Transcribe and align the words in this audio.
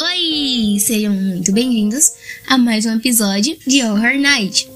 Oi! 0.00 0.78
Sejam 0.80 1.12
muito 1.12 1.52
bem-vindos 1.52 2.12
a 2.48 2.58
mais 2.58 2.84
um 2.84 2.96
episódio 2.96 3.56
de 3.64 3.80
Horror 3.82 4.18
Night. 4.18 4.68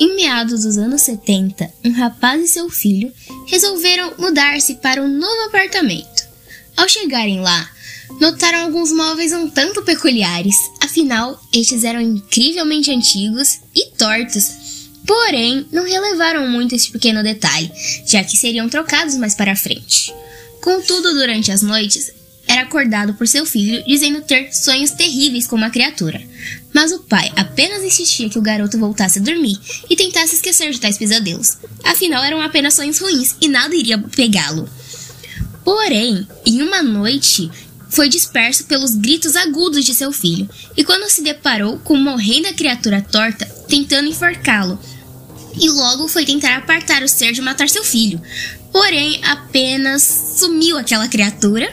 Em 0.00 0.16
meados 0.16 0.64
dos 0.64 0.76
anos 0.76 1.02
70, 1.02 1.72
um 1.84 1.92
rapaz 1.92 2.42
e 2.42 2.48
seu 2.48 2.68
filho 2.68 3.12
resolveram 3.46 4.14
mudar-se 4.18 4.74
para 4.76 5.02
um 5.02 5.08
novo 5.08 5.42
apartamento. 5.42 6.28
Ao 6.76 6.88
chegarem 6.88 7.40
lá, 7.40 7.70
notaram 8.20 8.62
alguns 8.62 8.90
móveis 8.90 9.32
um 9.32 9.48
tanto 9.48 9.82
peculiares, 9.84 10.56
afinal, 10.82 11.40
estes 11.54 11.84
eram 11.84 12.00
incrivelmente 12.00 12.90
antigos 12.90 13.60
e 13.74 13.86
tortos. 13.96 14.88
Porém, 15.06 15.66
não 15.70 15.84
relevaram 15.84 16.48
muito 16.48 16.74
esse 16.74 16.90
pequeno 16.90 17.22
detalhe, 17.22 17.70
já 18.04 18.24
que 18.24 18.36
seriam 18.36 18.68
trocados 18.68 19.16
mais 19.16 19.34
para 19.34 19.54
frente. 19.54 20.12
Contudo, 20.60 21.14
durante 21.14 21.50
as 21.50 21.62
noites, 21.62 22.12
era 22.50 22.62
acordado 22.62 23.14
por 23.14 23.28
seu 23.28 23.46
filho 23.46 23.84
dizendo 23.86 24.22
ter 24.22 24.52
sonhos 24.52 24.90
terríveis 24.90 25.46
com 25.46 25.54
uma 25.54 25.70
criatura. 25.70 26.20
Mas 26.74 26.90
o 26.90 26.98
pai 26.98 27.30
apenas 27.36 27.84
insistia 27.84 28.28
que 28.28 28.38
o 28.38 28.42
garoto 28.42 28.76
voltasse 28.76 29.20
a 29.20 29.22
dormir 29.22 29.56
e 29.88 29.94
tentasse 29.94 30.34
esquecer 30.34 30.72
de 30.72 30.80
tais 30.80 30.98
pesadelos. 30.98 31.58
Afinal, 31.84 32.24
eram 32.24 32.42
apenas 32.42 32.74
sonhos 32.74 32.98
ruins 32.98 33.36
e 33.40 33.46
nada 33.46 33.72
iria 33.72 33.98
pegá-lo. 33.98 34.68
Porém, 35.64 36.26
em 36.44 36.60
uma 36.60 36.82
noite, 36.82 37.48
foi 37.88 38.08
disperso 38.08 38.64
pelos 38.64 38.94
gritos 38.96 39.36
agudos 39.36 39.84
de 39.84 39.94
seu 39.94 40.10
filho, 40.10 40.48
e 40.76 40.82
quando 40.82 41.08
se 41.08 41.22
deparou 41.22 41.78
com 41.78 41.94
uma 41.94 42.14
horrenda 42.14 42.52
criatura 42.52 43.00
torta 43.00 43.44
tentando 43.68 44.08
enforcá-lo, 44.08 44.78
e 45.60 45.68
logo 45.68 46.08
foi 46.08 46.24
tentar 46.24 46.56
apartar 46.56 47.02
o 47.02 47.08
ser 47.08 47.32
de 47.32 47.42
matar 47.42 47.68
seu 47.68 47.84
filho. 47.84 48.20
Porém, 48.72 49.20
apenas 49.24 50.02
sumiu 50.38 50.78
aquela 50.78 51.08
criatura 51.08 51.70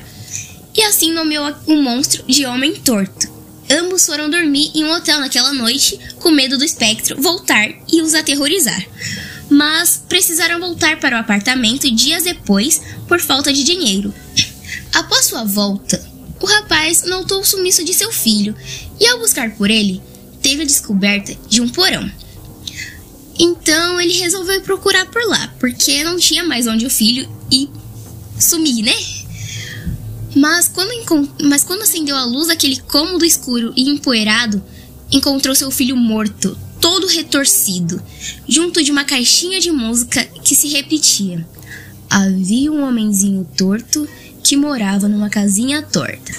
e 0.77 0.83
assim 0.83 1.11
nomeou 1.11 1.51
o 1.65 1.75
monstro 1.75 2.23
de 2.27 2.45
Homem 2.45 2.75
Torto. 2.75 3.35
Ambos 3.69 4.05
foram 4.05 4.29
dormir 4.29 4.71
em 4.75 4.85
um 4.85 4.91
hotel 4.91 5.19
naquela 5.19 5.51
noite, 5.51 5.99
com 6.19 6.29
medo 6.29 6.57
do 6.57 6.63
espectro 6.63 7.19
voltar 7.19 7.67
e 7.91 8.01
os 8.01 8.13
aterrorizar. 8.13 8.85
Mas 9.49 10.01
precisaram 10.07 10.59
voltar 10.59 10.99
para 10.99 11.17
o 11.17 11.19
apartamento 11.19 11.89
dias 11.89 12.23
depois 12.23 12.81
por 13.07 13.19
falta 13.19 13.51
de 13.51 13.63
dinheiro. 13.63 14.13
Após 14.93 15.25
sua 15.25 15.43
volta, 15.43 15.99
o 16.39 16.45
rapaz 16.45 17.03
notou 17.03 17.41
o 17.41 17.45
sumiço 17.45 17.83
de 17.83 17.93
seu 17.93 18.11
filho 18.11 18.55
e, 18.99 19.07
ao 19.07 19.19
buscar 19.19 19.51
por 19.51 19.71
ele, 19.71 20.01
teve 20.41 20.61
a 20.61 20.65
descoberta 20.65 21.35
de 21.49 21.59
um 21.59 21.69
porão. 21.69 22.09
Então 23.39 23.99
ele 23.99 24.13
resolveu 24.13 24.61
procurar 24.61 25.05
por 25.07 25.23
lá, 25.25 25.53
porque 25.59 26.03
não 26.03 26.17
tinha 26.17 26.43
mais 26.43 26.67
onde 26.67 26.85
o 26.85 26.89
filho 26.89 27.27
ir 27.51 27.69
sumir, 28.39 28.83
né? 28.83 28.95
Mas 30.35 30.67
quando, 30.67 31.29
mas 31.43 31.63
quando 31.63 31.81
acendeu 31.81 32.15
a 32.15 32.25
luz 32.25 32.47
daquele 32.47 32.77
cômodo 32.81 33.25
escuro 33.25 33.73
e 33.75 33.89
empoeirado, 33.89 34.63
encontrou 35.11 35.55
seu 35.55 35.71
filho 35.71 35.95
morto, 35.95 36.57
todo 36.79 37.07
retorcido, 37.07 38.01
junto 38.47 38.83
de 38.83 38.91
uma 38.91 39.03
caixinha 39.03 39.59
de 39.59 39.71
música 39.71 40.23
que 40.43 40.55
se 40.55 40.67
repetia. 40.67 41.47
Havia 42.09 42.71
um 42.71 42.83
homenzinho 42.83 43.47
torto 43.57 44.07
que 44.43 44.55
morava 44.55 45.07
numa 45.07 45.29
casinha 45.29 45.81
torta. 45.81 46.31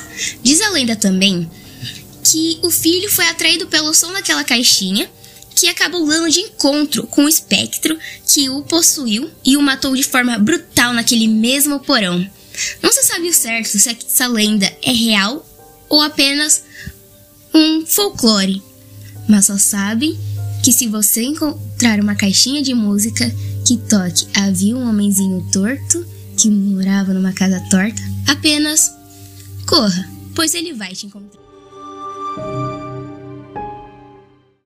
Diz 0.43 0.61
a 0.63 0.71
lenda 0.71 0.97
também 0.97 1.49
que 2.25 2.59
o 2.63 2.71
filho 2.71 3.11
foi 3.11 3.27
atraído 3.27 3.67
pelo 3.67 3.95
som 3.95 4.13
daquela 4.13 4.45
caixinha 4.45 5.11
que 5.55 5.69
acabou 5.69 6.07
dando 6.07 6.31
de 6.31 6.41
encontro 6.41 7.07
com 7.07 7.25
o 7.25 7.29
espectro 7.29 7.99
que 8.27 8.49
o 8.49 8.63
possuiu 8.63 9.29
e 9.45 9.57
o 9.57 9.63
matou 9.63 9.97
de 9.97 10.05
forma 10.05 10.39
brutal 10.39 10.93
naquele 10.93 11.27
mesmo 11.27 11.81
porão. 11.81 12.25
Não 12.83 12.93
se 12.93 13.03
sabe 13.03 13.29
o 13.29 13.35
certo 13.35 13.67
se 13.67 13.89
essa 13.89 14.27
lenda 14.27 14.67
é 14.83 14.93
real 14.93 15.47
ou 15.89 16.01
apenas 16.03 16.63
um 17.55 17.85
folclore, 17.87 18.63
mas 19.29 19.47
só 19.47 19.57
sabe 19.57 20.19
que 20.63 20.73
se 20.73 20.87
você 20.87 21.23
encontrar 21.23 22.01
uma 22.01 22.15
caixinha 22.15 22.63
de 22.63 22.75
música 22.75 23.31
que 23.67 23.77
toque 23.77 24.27
Havia 24.35 24.77
um 24.77 24.89
homenzinho 24.89 25.47
torto 25.53 26.07
que 26.37 26.51
morava 26.51 27.13
numa 27.13 27.33
casa 27.33 27.61
torta, 27.69 28.01
apenas 28.27 28.93
corra, 29.67 30.09
pois 30.35 30.55
ele 30.55 30.73
vai 30.73 30.95
te 30.95 31.07
encontrar. 31.07 31.48